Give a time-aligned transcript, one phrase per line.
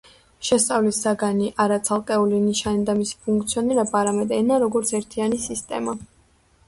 [0.47, 5.95] შესწავლის საგანია არა ცალკეული ნიშანი და მისი ფუნქციონირება, არამედ ენა, როგორც ერთიანი სისტემა.